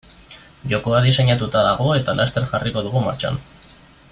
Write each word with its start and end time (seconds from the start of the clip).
Jokoa 0.71 1.01
diseinatuta 1.07 1.63
dago 1.67 1.91
eta 1.99 2.15
laster 2.21 2.49
jarriko 2.55 2.85
dugu 2.89 3.05
martxan. 3.05 3.39